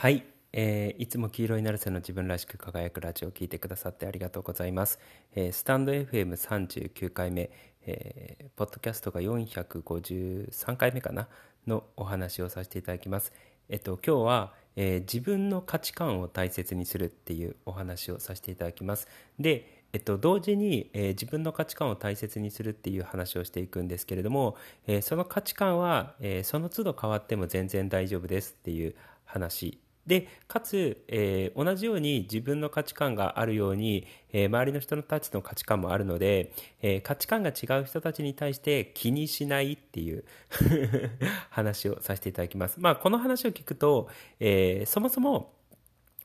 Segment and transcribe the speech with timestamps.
[0.00, 0.24] はい、
[0.54, 4.98] えー、いつも黄色いナルセの自分らしく輝くラジオを聞いてくださってありがとうございます。
[5.34, 7.50] えー、スタンド FM39 回目、
[7.82, 11.28] えー、ポッドキャストが453回目かな
[11.66, 13.34] のお話をさせていただきます。
[13.68, 19.06] えっと、今日は、えー、自分の価値観を大切にするっていうお話をさせていただきます。
[19.38, 24.56] で、えっと、同時に、えー、自分の価値観を大切にするっていう話をしていくんですけれども、
[24.86, 28.94] えー、その価値観は、えー、その都度変わっても全然大丈夫ですっていう
[29.26, 40.24] 話でかつ、えー、同じように自分の価値観があるように、えー、周りの人たちの価値観もあるので、えー、価値観が違う人たちに対して気にしないっていう
[41.50, 42.80] 話をさせていただきます。
[42.80, 44.08] まあ、この話を聞くと、
[44.40, 45.52] えそもそも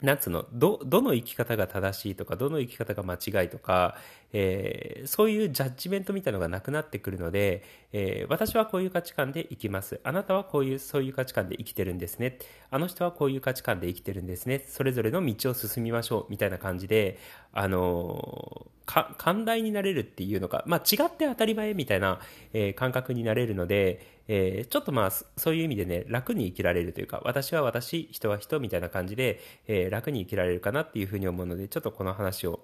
[0.01, 3.95] なんつうのどどの生き方が正しいとかどの生き方が間違いとか、
[4.33, 7.63] えー、そういうジャッジメントみたいなのがなくなってくるので、
[7.93, 10.01] えー、私はこういう価値観で生きます。
[10.03, 12.39] あなたはこういうそういう価値観で生きてるんですね。
[12.69, 14.65] あの人はこういう価値観で生きてるんですね。
[14.67, 16.25] それぞれの道を進みましょう。
[16.29, 17.17] みたいな感じで、
[17.55, 22.19] あのー、寛大になれるっていうのか、まあ、違って当たり前みたいな、
[22.53, 32.61] え感覚になれるのでえー、ちょっとまあそういう意味でね楽に生きられるというか私は私人は人みたいな感じで、えー、楽に生きられるかなっていうふうに思うのでちょっとこの話を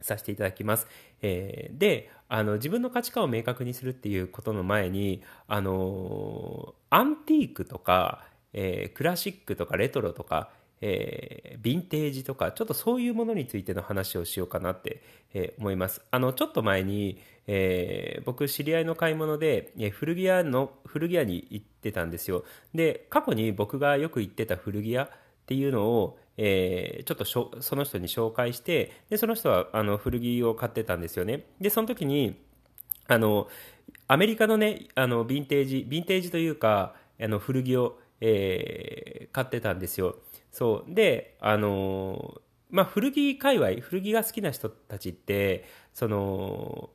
[0.00, 0.86] させていただきます。
[1.20, 8.24] えー、であの自分の価値観を明確にするっていうことの前にあのアンティークとか、
[8.54, 10.50] え、クラシックとかレトロとか
[10.80, 15.02] えー、ヴィンテージとかちょっとそういうものについての話をしようかなって、
[15.34, 16.02] えー、思います。
[16.10, 22.44] あのちょっと前に、えー、僕知り合いの買い物で、え古着屋の古着屋に行ってたんですよ。
[22.74, 25.10] で過去に僕がよく行ってた古着屋っ
[25.46, 31.44] ていうのを、えちょっとその人に紹介してでその人はあの古着を買ってたんですよね。
[31.60, 32.40] でその時に
[33.08, 33.48] あの
[34.06, 40.16] アメリカのねあのヴィンテージヴィンテージというかあの古着を、え買ってたんですよ。
[40.50, 40.94] そう。
[40.94, 46.90] であのまあ古着界隈古着が好きな人たちってその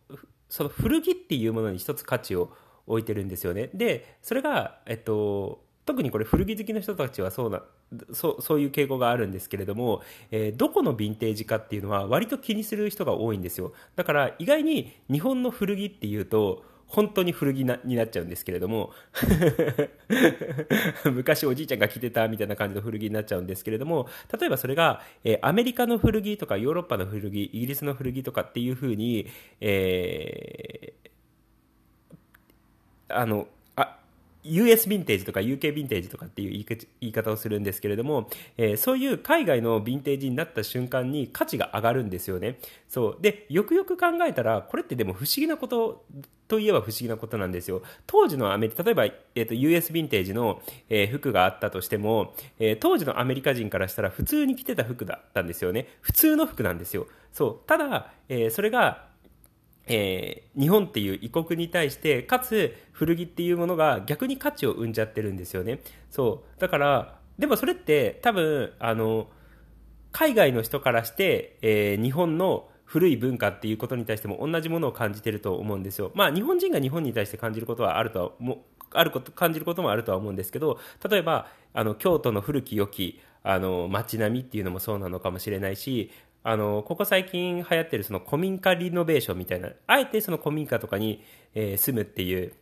[0.50, 2.52] その古着っていうものに一つ価値を
[2.88, 3.70] 置いてるんですよね。
[3.74, 7.62] でそれがえっと特にこれ古着好きの人たちはそうな
[8.12, 10.02] そうそういう傾向があるんですけれども、
[10.32, 13.74] えー、どこのヴィンテージかっていうのは割と気にする人が多いんですよ。
[13.96, 18.92] だから意外に日本の古着っていうと本当に古着なになっちゃうんですけれども。
[21.06, 24.08] 昔おじいちゃんが着てたみたいな感じの古着になっちゃうんですけれども。
[24.40, 29.28] 例えばそれが、えー、アメリカの古着とかヨーロッパの古着イギリスの古着とかっていうふうに、
[29.62, 33.48] えー、あの
[34.46, 36.66] US ヴィンテージとか UK ヴィンテージとかっていう
[37.02, 42.60] 言い方をするんですけれども、えー、そういう海外のヴィンテージになった瞬間に価値が上がるんですよね。
[42.88, 43.22] そう。
[43.22, 46.06] で、よくよく考えたら、これってでも不思議なこと
[46.48, 47.82] といえば不思議なことなんですよ。
[48.06, 55.88] 当時のアメリカ、例えば、えーと、US ヴィンテージの、えー、服があったとしても、えー、当時のアメリカ人からしたら普通に着てた服だったんですよね。
[56.02, 57.08] 普通の服なんですよ。
[57.34, 57.68] そう。
[57.68, 59.15] ただ、えー、それが
[59.88, 65.80] えー、日本っていう異国に対してかつ古着っていうものが逆に価値を生んじゃってるんですよね。
[66.10, 66.60] そう。
[66.60, 69.28] だからでもそれって多分あの
[70.12, 76.12] 海外の人からして、えー、日本の古い文化っていうことに対しても同じものを感じてると思うんですよ。
[76.16, 80.80] まあ日本人が日本に対して感じることはあるとはもあること感じることもあるとは思うんですけど
[81.10, 86.12] 例えばあの京都の古き良きあの街並みっていうのもそうなのかもしれないし
[86.48, 91.24] あの、ここ最近流行ってるその古民家リノベーションみたいな、あえてその古民家とかに、
[91.56, 92.54] えー、住むっていう、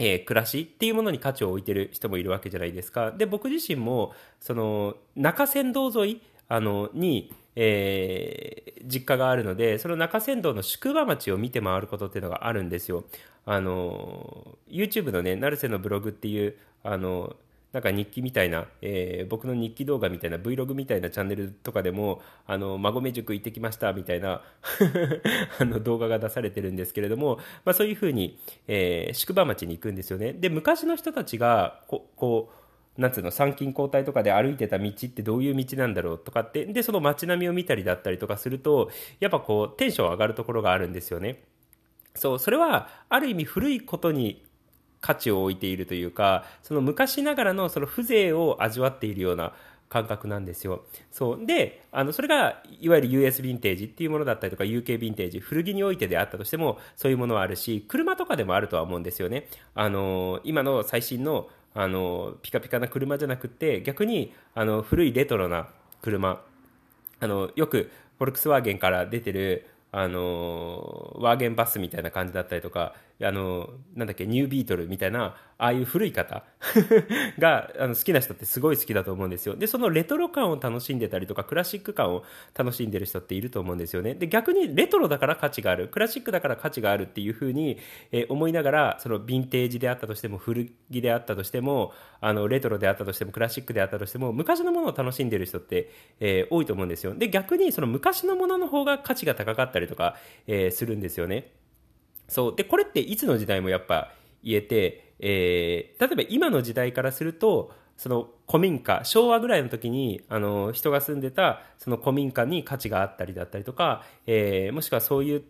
[0.00, 3.12] えー、暮らしっていうものに価値を置いてる人もいるわけじゃないですか。
[3.12, 13.04] で、僕自身も、その、中山道沿い、あの、に、えー、実家があるので、その中山道の宿場町を見て回ることっていうのがあるんですよ。
[13.44, 17.36] あの、YouTube のね、成瀬のブログっていう、あの、
[17.76, 24.40] なんか日記みたいな、えー、僕の日記動画みたいな Vlog みたいなチャンネルとかでも、あの、馬込塾行ってきましたみたいな
[25.60, 30.32] あの動画が出されてるんですけれども、まあそういうふうに、えー、宿場町に行くんですよね。
[30.32, 32.50] で、昔の人たちが、ここ
[32.96, 38.90] う、なんつうの、参勤交代とかで歩いてた道ってどういう道なんだろうとかって、で、その街並みを見たりだったりとかすると、
[39.20, 41.42] やっぱこう、テンション上がるところがあるんですよね。
[42.14, 44.45] そう、それは、ある意味古いことに
[45.06, 49.52] 価値を置いているというかその昔ながらのその風情を味わっているような
[49.88, 50.82] 感覚なんですよ。
[51.12, 59.46] そうであのそれがいわゆる US ヴィンテージっていうものだったりとか UK ヴィンテージ古着においてであったとしてもそういうものはあるし車とかでもあるとは思うんですよね。
[59.76, 65.68] あの今の最新のあのピカピカな車じゃなくて逆にあの古いレトロな
[66.02, 66.40] 車
[67.20, 76.44] あのよくフォルクスワーゲンから出てるあのワーゲンバスみたいな感じだったりとか、あの、なんだっけ、ニュービートルみたいな、ああいう古い方
[77.38, 79.56] があの好きな人ってすごい好きだと思うんですよ。
[79.56, 82.24] で、そのレトロ感を楽しんでたりとか、クラシック感を
[82.54, 84.14] 楽しんでる人っていると思うんですよね。
[84.14, 87.78] で、逆にレトロだから価値がある、クラシックだから価値があるっていうふうに、
[88.12, 95.90] えー、思いながら、そのヴィンテージであったとしても、古着であったとしても、あの、レトロであったとしても、クラシックであったとしても、昔のものを楽しんでる人って、
[96.20, 97.14] えー、多いと思うんですよ。
[97.14, 100.16] で、逆にその昔のものの方が価値が高かったりとか、
[100.46, 101.50] えー、するんですよね。
[102.28, 102.56] そう。
[102.56, 104.12] で、これっていつの時代もやっぱ
[104.42, 115.44] 言えて、えー、例えば今の時代からすると、その古民家、昭和ぐらいの時に、あの、人が住んでた、その古民家に価値があったりだったりとか、えー、もしくはそういう、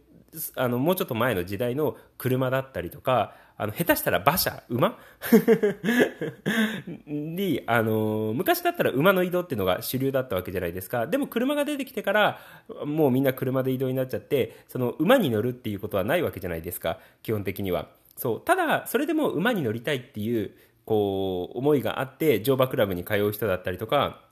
[0.54, 4.98] あの、もうちょっと前の時代の車だったりとか、あの、下手したら馬車馬？
[7.06, 11.06] に、あの、昔だったら馬の移動っていうのが主流だったわけじゃないですか。
[11.06, 12.38] でも車が出てきてから、
[12.84, 17.88] もうみんな車で移動になっちゃって、その馬に乗るっていうことはないわけじゃないですか、基本的には。
[18.16, 18.40] そう。
[18.44, 20.52] ただ、それでも馬に乗りたいっていう、
[20.84, 24.22] こう、思いがあって、乗馬クラブに通う人だったりとか、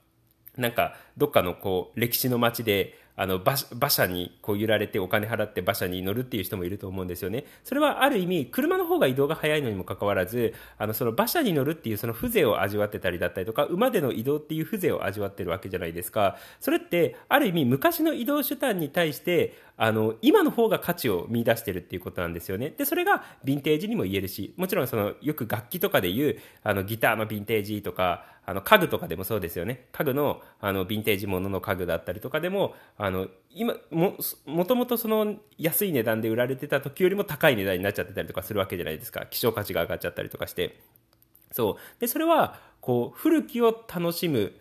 [0.57, 7.45] なんか、どっかのこう、歴史の街で、あの馬馬車にこう揺られてお金払って馬車に乗るっていう人もいると思うんですよね。
[7.63, 16.37] それはある意味、車の方が移動が早いのにもかかわらず、あのその馬車に乗るっていうその風情を味わってたりだったりとか、馬での移動っていう風情を味わってるわけじゃないですか。
[16.59, 22.69] それって、ある意味昔の移動手段に対して、あの、今の方が価値を見出してるっていうことなんですよね。
[22.69, 29.87] で、それがヴィンテージにも言えるし、もちろんその、よく楽器とかで言う、あの、ギターのヴィンテージとか、あの、家具とかでもそうですよね。
[29.91, 39.25] 家具の、あの、ヴィンテージものの家具だったりとかでも、あの、今、も、もともとその安い値段で売られてた時よりも高い値段になっちゃってたりとかするわけじゃないですか。
[39.25, 40.79] 希少価値が上がっちゃったりとかして。
[41.51, 41.99] そう。
[41.99, 44.53] で、それは、こう、古きを楽しむ、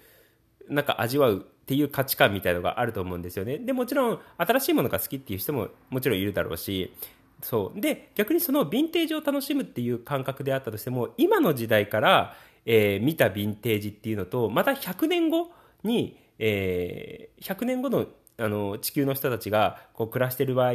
[0.69, 3.57] なんか味わうっていう価値観みたいのがあると思うんですよね。
[3.57, 6.93] で、もちろん、新しいものが好きっていう人ももちろんいるだろうし、
[7.41, 7.81] そう。
[7.81, 15.53] で、逆にそのヴィンテージを楽しむっていう感覚であったとしても、今の時代から、えー、見たヴィンテージっていうのと、また100年後
[15.83, 18.07] に、えー、100年後の
[18.37, 20.73] あの地球の人たちがこう暮らしてる場合、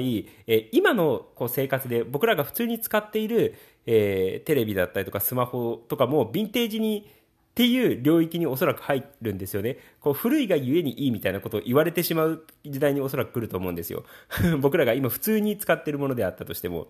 [0.48, 3.54] え、今のこう生活で僕らが普通に使っている、
[3.86, 7.12] えー、テレビだったりとかスマホとかもヴィンテージに
[7.60, 9.80] っていう領域におそらく入るんですよね。
[10.00, 14.06] こう古いがゆえにいいみたいなことを言われてしまう時代におそらく来ると思うんですよ。
[14.62, 16.88] 僕らが今普通に使ってるものであったとしても。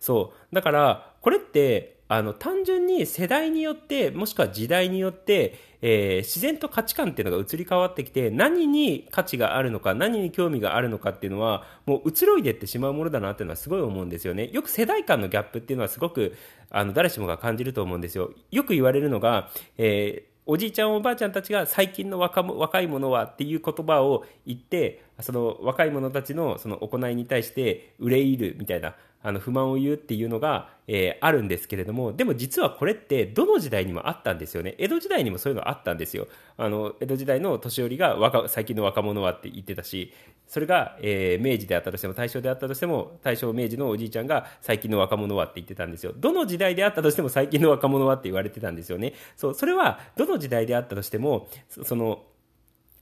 [0.00, 0.54] そう。
[0.54, 14.48] だから、これって、あの、単純に世代によって、もしくは時代によって、えー、自然と価値観っていうのが移り変わってきて、何に価値があるのか、何に興味があるのかっていうのは、もう移ろいでってしまうものだなっていうのはすごい思うんですよね。
[14.52, 16.34] よく世代間のギャップっていうのはすごく、
[16.70, 18.32] あの、誰しもが感じると思うんですよ。
[18.50, 34.74] よく言われるのが、えーおじいちゃんおばあちゃんたちが最近の若若い者はっていう言葉を言ってその若い者たちのその行いに対して憂いるみたいなあの不満を言うっていうのが、えー、あるんですけれどもでも実はこれってどの時代にもあったんですよね。
[34.78, 36.28] 江戸時代にもそういうのあったんですよ。
[36.56, 40.12] あの江戸時代の年寄りが若最近の若者はって言ってたし
[40.46, 46.12] それが、えー、明治であったとしても大正であったとしても大正明治のおじいちゃんが最近の若者はって言ってたんですよ。
[46.16, 49.14] どの時代であったとしても最近の若者はって言われてたんですよね。
[49.36, 52.22] そうそれはどの時代であったとしてもその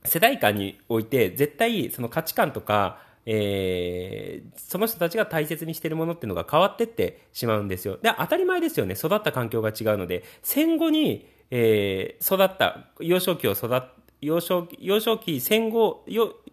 [0.04, 7.98] 世代間において絶対その価値観とかえー、その人たちが大切にしているものっていうのが変わってってしまうんですよ。
[8.00, 8.94] で、当たり前ですよね。
[8.94, 13.82] 育った環境が違うので、戦後に、えー、育った、幼少期を育っ
[14.20, 16.04] 幼少幼少期、戦後、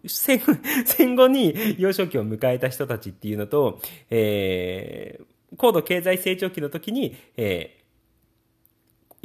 [0.06, 0.40] 戦
[0.84, 7.83] 戦後に幼少期を迎えた人たちっていうのと、えー、高度経済成長期の時に、えー、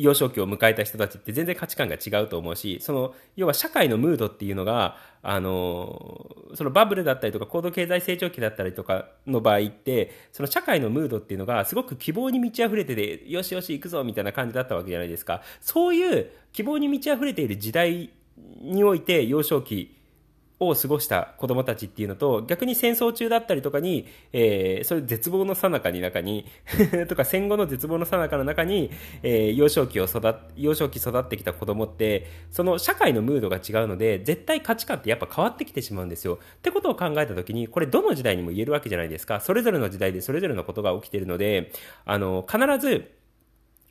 [0.02, 15.42] 幼少期を迎えた人たちって全然価値観が違うと思うし、その、要は社会のムードっていうのが、あの、そのバブルだったりとか高度経済成長期だったりとかの場合って、その社会のムードっていうのがすごく希望に満ち溢れてて、よしよし行くぞみたいな感じだったわけじゃないですか。
[15.60, 18.12] そういう希望に満ち溢れている時代
[18.62, 19.99] において幼少期
[20.60, 26.46] を過ごした子供たちっていうのと、逆に戦争中だったりとかに、えー、そういう絶望の最中に中に
[27.08, 28.92] とか戦後の絶望の最中の中に、
[29.24, 36.40] えー、幼少期を育幼少期育ってきた子供って、その社会のムードが違うので、絶対価値観ってやっぱ変わってきてしまうんですよ。
[36.58, 39.40] ってことを考えたときに、これどの時代にも言えるわけじゃないですか。
[39.40, 41.72] それぞれの時代でそれぞれのことが起きているので、
[42.06, 43.12] あの、必ず、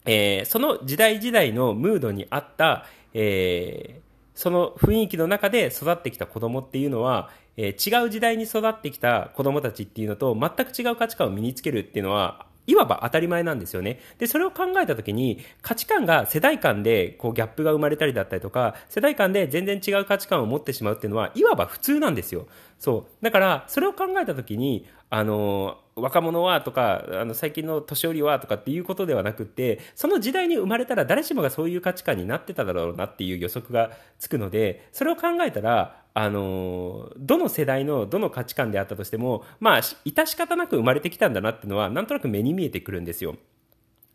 [0.05, 4.08] えー、その時代時代のムードに合った、えー、
[4.39, 13.99] その雰囲気の中で育ってきた子供っていうのは、えー、違う時代に育ってきた子供たちっていうのと全く違う価値観を身につけるっていうのは、いわば当たり前なんですよね。
[14.19, 22.47] で、それを考えたときに、価値観が世代間でこうギャップが生まれたりだったりとか、世代間で全然違う価値観を持ってしまうっていうのは、いわば普通なんですよ。
[22.79, 23.25] そう。
[23.25, 43.37] だから、それを考えたときに、あの若者はとか、あの、最近の年寄りはとかっていうことではなくて、その時代に生まれたら誰しもがそういう価値観になってただろうなっていう予測がつくので、それを考えたら、あの、どの世代のどの価値観であったとしても、まあ、致し方なく生まれてきたんだなっていうのは、なんとなく目に見えてくるんですよ。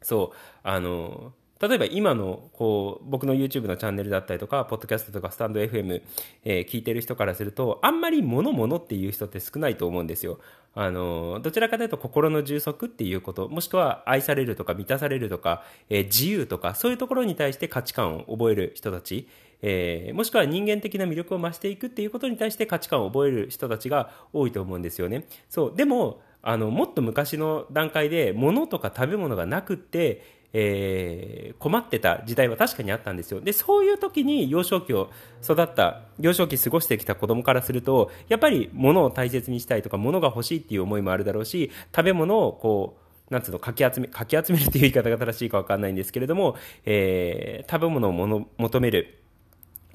[0.01, 6.01] そう、あの、例えば今のこう僕の YouTube のチャンネルだったりとか、ポッドキャストとかスタンド FM、
[6.43, 10.39] えー、聞いてる人からすると、あんまり物物っていう人って少ないと思うんですよ。
[10.75, 19.27] あの、どちらかというと心の充足っていうこと、もしくは愛されるとか満たされるとか、えー、自由とか、そういうところに対して価値観を覚える人たち、
[19.61, 25.25] えー、もしくは人間的な魅力を増していくっていうことに対して価値観を覚える人たちが多いと思うんですよね。
[25.49, 25.75] そう。
[25.75, 33.41] でも、あの、もっと昔の段階で物とか食べ物がなくって、えー、困ってた時代は確かにあったんですよ。
[33.41, 35.09] で、そういう時に幼少期を
[35.43, 42.97] 育った、幼少期過ごしてきた子供からすると、やっぱり物を大切にしたいとか、物が欲しいっていう思いもあるだろうし、食べ物をこ
[43.29, 46.55] う、なんつうの、かき集め、かき集めるっていう言い方が正しいかわかんないんですけれども、
[46.85, 49.19] えー、食べ物をもの求める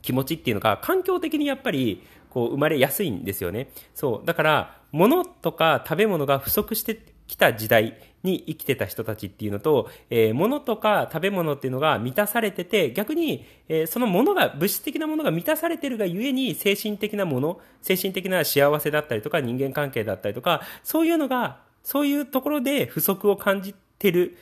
[0.02, 3.68] 気持ちっていうのが、環境的にやっぱり、こう、生まれやすいんですよね。
[3.94, 4.26] そう。
[4.26, 6.98] だから、物とか食べ物が不足して
[7.28, 24.36] きた時代に生きてた人たちっていうのと、えー、物とか食べ物っていうのが満たされてて、逆に、えー、その物が、物質的なものが満たされてるがゆえに、精神的なもの、精神的な幸せだったりとか、人間関係だったりとか、そういうのが、そういうところで不足を感じてる、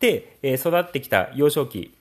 [0.00, 1.92] で、えー、育ってきた幼少期、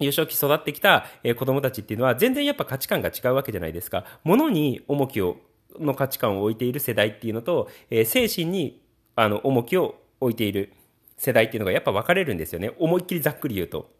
[0.00, 1.06] 幼少期育ってきた、
[1.38, 4.04] 子供たちっていうのは、全然やっぱ価値観が違うわけじゃないですか。
[4.24, 5.36] 物に重きを、
[5.78, 8.83] の価値観を置いている世代っていうのと、えー、精神に、
[9.16, 10.72] あの、重きを置いている
[11.16, 12.72] 世代っていうのがやっぱ分かれるんですよね。
[12.78, 13.90] 思いっきりざっくり言うと。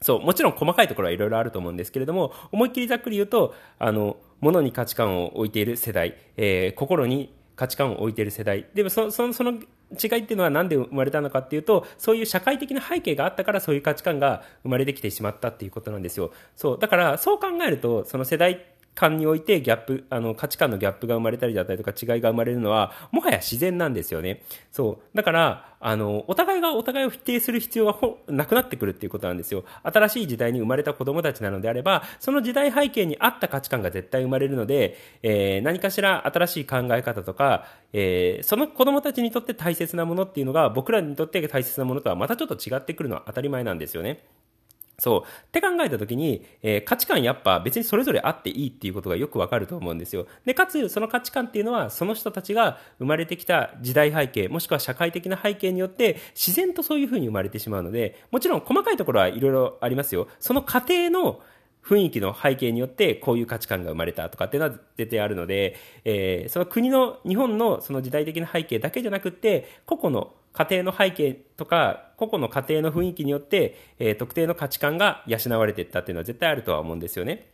[0.00, 8.66] そう、もちろん細かいところはいろいろあると思うんですけれども、思いっきりざっくり言うと、あの、物に価値観を置いている世代、えー、心に価値観を置いている世代。
[8.74, 16.30] でもそ、そその違いっていうのは何で生まれたのかっていうと、そういう社会的な背景があったからそういう価値観が生まれてきてしまったっていうことなんですよ。
[16.54, 16.78] そう。
[16.78, 18.64] だから、そう考えると、その世代
[18.98, 24.42] 観においてギャップ、あの、価値観のギャップが生まれたりだったりとか違いが生まれるのは、もはや自然なんですよね。
[24.72, 25.16] そう。
[25.16, 29.64] だから、あの、お互いがお互いを否定する必要がなくなってくるっていうことなんですよ。
[29.84, 44.24] 新しい時代に生まれた子供たちなのであれば、その時代背景に合った価値観が絶対生まれるので、えー、何かしら新しい考え方とか、えー、その子供たちにとって大切なものっていうのが、僕らにとって大切なものとはまたちょっと違ってくるのは当たり前なんですよね。
[45.00, 45.20] そう。
[45.20, 50.26] って考えたときに、えー、価値観やっぱ別にそれぞれあっていいっていうことがよくわかると思うんですよ。
[50.44, 60.26] で、かつ、その価値観っていうのは、その人たちが生まれてきた時代背景、もしくは社会的な背景によって、自然とそういうふうに生まれてしまうので、もちろん細かいところはいろいろありますよ。
[60.40, 61.40] その過程の、
[61.80, 65.74] 雰囲気の背景によってこういう価値観が生まれたとかっていうのは絶対あるので、
[66.04, 77.52] えー、その国の、日本のその時代的な背景だけじゃなくって、個々の家庭の背景とか、個々の家庭の雰囲気によって、えー、特定の価値観が養われていったっていうのは絶対あるとは思うんですよね。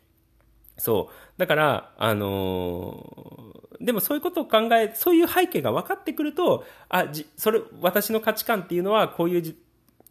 [0.78, 1.38] そう。
[1.38, 9.54] だから、あのー、でもそういうことを考え、そういう背景が分かってくると、あ、じ、それ、私の価値観っていうのはこういう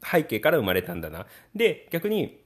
[0.03, 1.25] 背景から生まれたんだな。
[1.55, 2.43] で、逆に、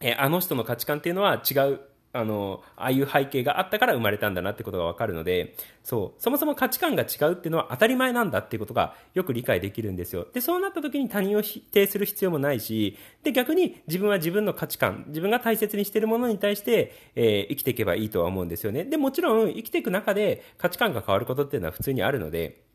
[0.00, 1.80] えー、あの人の価値観っていうのは違う
[2.12, 10.26] あの、ああいう背景があったから生まれたんだなってことがわかるので、そう、そもそも価値観が違うっていうのは当たり前なんだっていうことがよく理解できるんですよ。
[10.32, 18.84] で、そうなった時に他人を否定する必要もないし、で、逆に自分は自分の価値観、自分が大切にしているものに対して、えー、生きていけばいいとは思うんですよね。
[18.84, 22.69] で、もちろん生きていく中で価値観が変わることっていうのは普通にあるので、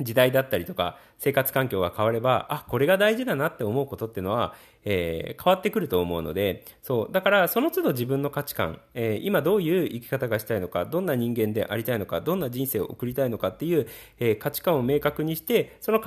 [0.00, 4.54] 時代だったりとか生活環境が変われば、あ、これが大事だなって思うことっていうのは、
[4.84, 13.86] えー、変わってくると思うので、そう、だからその都度自分の価値観、えー、今どういう生き方がしたいのか、どんな人間でありたいのか、どんな人生を送りたいのかっていう、
[14.18, 16.02] えー、価値観を明確にして、その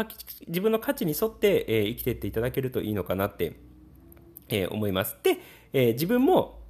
[0.48, 3.54] 自分の価値に沿って、え生きていっていただけるといいのかなって、
[4.50, 5.18] え思います。
[5.22, 5.38] で、
[5.74, 6.63] え自分も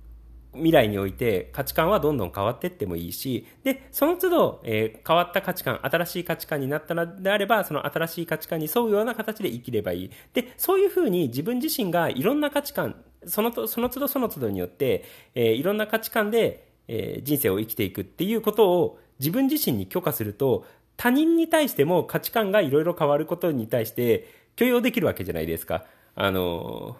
[0.53, 10.11] 未来において価値観はどんどん変わっていってもいいし、で、その都度、えー、変わった価値観、新しい価値観になったのであれば、その新しい価値観に沿うような形で生きればいい。
[10.33, 15.03] で、そういうふうに自分自身がいろんな価値観、そのと、その都度その都度によって、
[15.35, 20.65] えー、いろんな価値観で、えー、人生を生きていくっていうことを自分自身に許可すると、
[20.97, 25.85] 他人に対しても価値観がいろいろ変わることに対して許容できるわけじゃないですか。
[26.15, 26.95] あの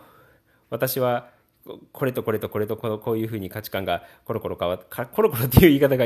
[0.69, 1.29] 私は
[1.93, 6.05] これとこれとこれとこのこういうふうに価値観がコロコロ変わっコロコロっていう言い方が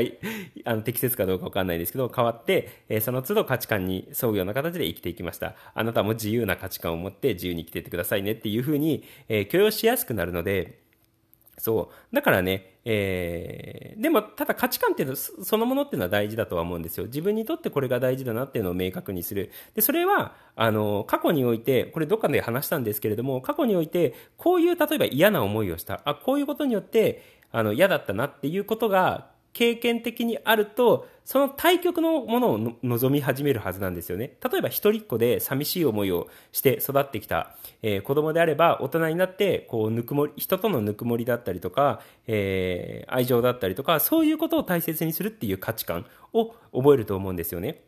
[0.64, 5.56] あの適切かどうかわかんないですけど変わって、え、その都度価値観に沿うような形で生きていきました。
[5.74, 10.78] あなたも自由な価値観を持って自由に生きていってくださいねっていうふうに、え、許容しやすくなるので
[11.58, 12.14] そう。
[12.14, 17.06] だからね、えー、でも、ただ価値観っていうのそのものっていうのは大事だとは思うんですよ。
[17.06, 19.50] 自分にとってこれが大事だなっていうのを明確にする。
[19.74, 26.00] で、それは、あの、過去において、これどっかで話したんですけれども、過去において、こういう、例えば嫌な思いをした。
[26.04, 34.36] あ、こういうことによって、あの、嫌だったなっていうことが、経験的にあると、その対極のものを望み始めるはずなんですよね。
[34.48, 47.82] 例えば一人っ子で寂しい思いをして育ってきた、えー、子供であれば大人になってこうぬくもり、人とのぬくもりだったりとか、えー、愛情だったりとか、そういうことを大切にするっていう価値観を覚えると思うんですよね。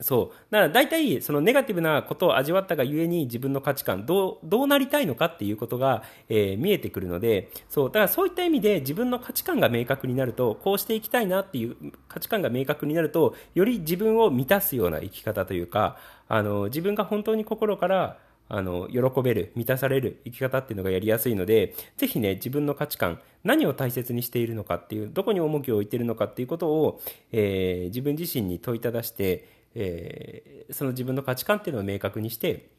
[0.00, 0.36] そう。
[0.50, 7.88] だから大体、そのネガティブなことを味わったがゆえに自分の価値観、どう、どうなりたいのかっていうことが、えー、見えてくるので、そう。
[7.88, 11.76] だからそういった意味で自分の価値観が明確になると、こうしていきたいなっていう
[12.08, 18.18] 価値観が明確になると、より自分を満たすような生き方というか、あの、自分が本当に心から、
[18.52, 32.70] あの、喜べる、満たされる生き方っていうのがやりやすいので、ぜひね、自分の価値観、何を大切にしているのかっていう、どこに重きを置いているのかっていうことを、えー、自分自身に問いただして、えー、その自分の価値観っていうのを明確にして、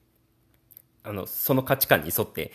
[1.03, 2.51] あの、その価値観に沿って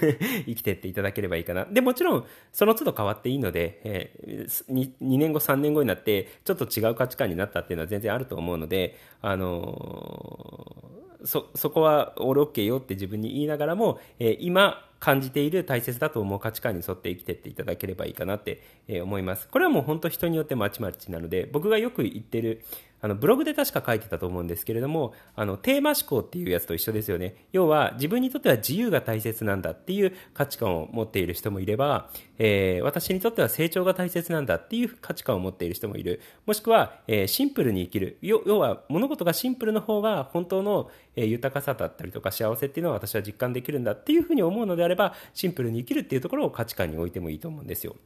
[0.46, 1.66] 生きていっていただければいいかな。
[1.66, 19.48] で、もちろん、その都度変わっていいので、えー、2, 2年後、3年後になって、ちょっと違う価値観になったっていうのは全然あると思うので、あのー、そ、そこは俺 OK よって自分に言いながらも、えー、今感じている大切だと思う価値観に沿って生きていっていただければいいかなってえ思います。
[19.48, 22.62] これはもう本当人によってまちまちなので、僕がよく言ってる、
[23.00, 27.46] あの、ブログで確か書いてたと思うんですけれども、あの、テーマ思考っていうやつと一緒ですよね。
[27.52, 36.20] 要は、自分にとっては自由が大切なんだっていう価値観を持っている人もいれば、えー、私にとっては成長が大切なんだっていう価値観を持っている人もいる。
[36.46, 38.18] もしくは、えー、シンプルに生きる。
[38.22, 47.96] 要は、物事がシンプルの方が本当の、えー、豊かさだったりとか幸せっていうのは私は実感できるんだっていうふうに思うのであれば、シンプルに生きるっていうところを価値観に置いてもいいと思うんですよ。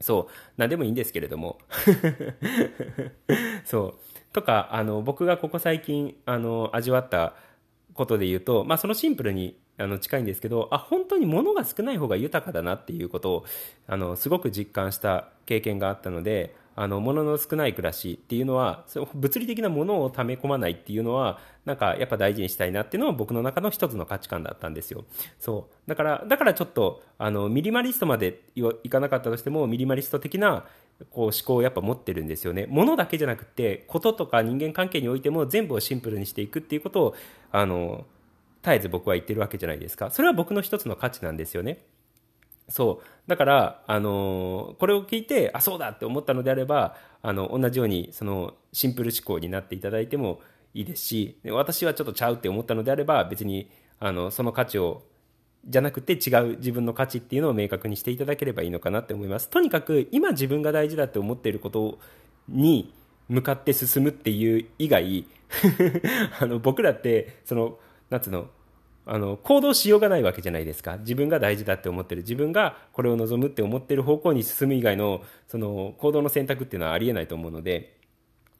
[0.00, 0.32] そう。
[0.56, 1.58] 何でもいいんですけれども。
[3.64, 4.09] そう。
[4.32, 7.34] とか、あの、僕がここ最近、あの、味わった
[7.94, 13.44] ことで言うと、まあ、そのシンプルに、あの、近いんですけど、あ、本当に物が少ない方が豊かだなっていうことを、
[13.86, 25.04] あの、すごく実感した経験があったので、あの物の少ない暮らしっていうのは物理的なものを溜め込まないっていうのはなんかやっぱ大事にしたいなっていうのは僕の中の一つの価値観だったんですよ。
[25.38, 25.88] そう。
[25.88, 30.64] だからだからちょっとあのミニマリストまでいかなかったとしてもミニマリスト的な
[31.10, 32.66] こう思考をやっぱ持ってるんですよね。
[32.68, 37.14] 物だけじゃなくてこととか人間関係においても全部をシンプルにしていくっていうことを
[37.50, 38.06] あの
[38.62, 40.10] 絶えず僕は言ってるわけじゃないですか。
[40.10, 41.78] それは僕の一つの価値なんですよね。
[42.70, 43.04] そう。
[43.26, 50.40] だから、あの、これを聞いて、あ、そうだって思ったのであれば、あの、同じように、その、シンプル思考になっていただいても
[50.72, 55.02] いいですし、私はちょっとちゃうって思ったのであれば、別に、あの、その価値を、
[55.66, 59.48] じゃなくて違う自分の価値っていうのを明確にしていただければいいのかなって思います。
[59.48, 61.98] とにかく、今自分が大事だって思っていること
[62.48, 62.92] に
[63.28, 65.24] 向かって進むっていう以外、
[66.40, 68.48] あの、僕らって、その、なんつうの、
[69.06, 70.98] あの行動しようがないわけじゃないですか。
[70.98, 72.22] 自分が大事だって思ってる。
[72.22, 77.96] 自分がこれを望むって思ってる方向に進む以外のその行動の選択っていうのはありえないと思うので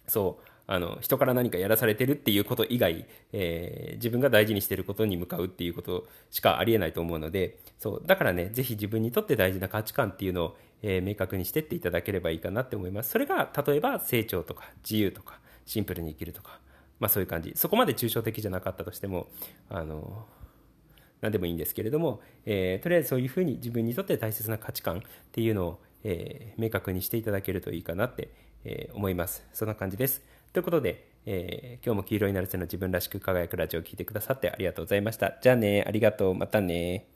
[0.09, 0.50] そう。
[0.71, 16.61] あの人から何かやらされてるっていうこと以外、えー、自分が大事にしてることに向かうっていうことしかありえないと思うのでそうだからねぜひ自分にとって大事な価値観っていうのを、えー、明確にしてっていただければいいかなって思いますそれが例えば成長とか自由とかシンプルに生きるとか
[17.01, 17.53] まあそういう感じ。
[17.57, 19.29] そこまで抽象的じゃなかったとしても、
[19.69, 20.27] あの、
[21.23, 25.01] 何でもいいんですけれども、えー、とりあえずそういうふうに自分にとって大切な価値観っ
[25.33, 28.31] ていうのを、えー、明確にしていただけるといいかなって、
[28.65, 29.45] えー、思います。
[29.53, 30.23] そんな感じです。
[30.53, 35.39] ということで、えー、今日も黄色になるせの自分らしく輝くラジオを聴いてくださってありがとうございました。
[35.41, 37.11] じゃあね、ありがとう、またね。